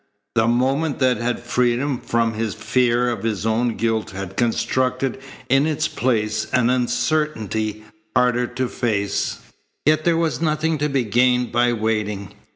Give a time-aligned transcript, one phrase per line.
[0.33, 5.67] The moment that had freed him from fear of his own guilt had constructed in
[5.67, 7.83] its place an uncertainty
[8.15, 9.41] harder to face.
[9.85, 12.33] Yet there was nothing to be gained by waiting.